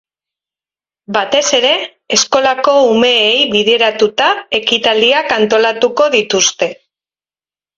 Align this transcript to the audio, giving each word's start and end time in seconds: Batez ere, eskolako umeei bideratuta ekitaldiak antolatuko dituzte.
Batez 1.17 1.41
ere, 1.57 1.73
eskolako 2.17 2.73
umeei 2.95 3.37
bideratuta 3.57 4.31
ekitaldiak 4.61 5.33
antolatuko 5.39 6.09
dituzte. 6.17 6.73